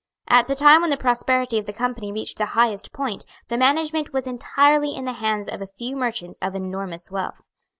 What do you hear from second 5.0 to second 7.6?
the hands of a few merchants of enormous wealth.